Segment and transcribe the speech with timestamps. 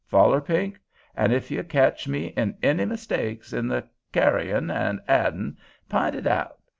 [0.07, 0.79] Foller, Pink,
[1.15, 5.57] an' if you ketch me in any mistakes in the kyarin' an' addin',
[5.89, 6.57] p'int it out.